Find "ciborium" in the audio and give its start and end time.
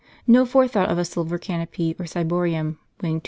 2.07-2.79